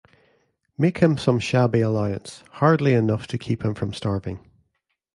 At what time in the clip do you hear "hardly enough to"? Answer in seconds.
2.53-3.37